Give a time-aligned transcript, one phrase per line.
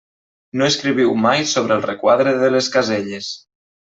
[0.59, 3.29] No escriviu mai sobre el requadre de les caselles.